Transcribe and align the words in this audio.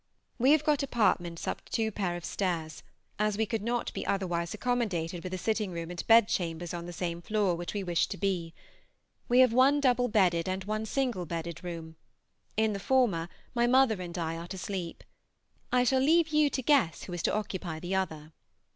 We 0.39 0.49
have 0.53 0.63
got 0.63 0.81
apartments 0.81 1.47
up 1.47 1.63
two 1.69 1.91
pair 1.91 2.15
of 2.15 2.25
stairs, 2.25 2.81
as 3.19 3.37
we 3.37 3.45
could 3.45 3.61
not 3.61 3.93
be 3.93 4.03
otherwise 4.03 4.51
accommodated 4.51 5.23
with 5.23 5.31
a 5.31 5.37
sitting 5.37 5.71
room 5.71 5.91
and 5.91 6.07
bed 6.07 6.27
chambers 6.27 6.73
on 6.73 6.87
the 6.87 6.91
same 6.91 7.21
floor 7.21 7.53
which 7.53 7.75
we 7.75 7.83
wished 7.83 8.09
to 8.09 8.17
be. 8.17 8.55
We 9.29 9.41
have 9.41 9.53
one 9.53 9.79
double 9.79 10.07
bedded 10.07 10.49
and 10.49 10.63
one 10.63 10.87
single 10.87 11.27
bedded 11.27 11.63
room; 11.63 11.97
in 12.57 12.73
the 12.73 12.79
former 12.79 13.29
my 13.53 13.67
mother 13.67 14.01
and 14.01 14.17
I 14.17 14.37
are 14.37 14.47
to 14.47 14.57
sleep. 14.57 15.03
I 15.71 15.83
shall 15.83 16.01
leave 16.01 16.29
you 16.29 16.49
to 16.49 16.63
guess 16.63 17.03
who 17.03 17.13
is 17.13 17.21
to 17.21 17.35
occupy 17.35 17.79
the 17.79 17.93
other. 17.93 18.33